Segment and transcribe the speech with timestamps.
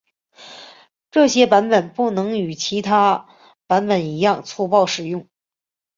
[1.11, 3.27] 这些版本不能与其他
[3.67, 5.29] 版本一样粗暴使用。